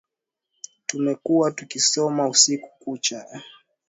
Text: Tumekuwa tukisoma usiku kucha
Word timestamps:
Tumekuwa 0.85 1.51
tukisoma 1.51 2.27
usiku 2.29 2.69
kucha 2.79 3.25